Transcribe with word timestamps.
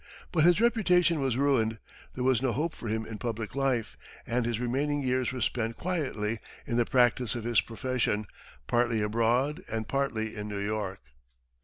But 0.31 0.45
his 0.45 0.59
reputation 0.59 1.19
was 1.19 1.37
ruined, 1.37 1.77
there 2.15 2.23
was 2.23 2.41
no 2.41 2.53
hope 2.53 2.73
for 2.73 2.87
him 2.87 3.05
in 3.05 3.19
public 3.19 3.53
life, 3.53 3.95
and 4.25 4.47
his 4.47 4.59
remaining 4.59 5.03
years 5.03 5.31
were 5.31 5.41
spent 5.41 5.77
quietly 5.77 6.39
in 6.65 6.77
the 6.77 6.85
practice 6.87 7.35
of 7.35 7.43
his 7.43 7.61
profession, 7.61 8.25
partly 8.65 9.03
abroad 9.03 9.61
and 9.69 9.87
partly 9.87 10.35
in 10.35 10.47
New 10.47 10.57
York. 10.57 11.01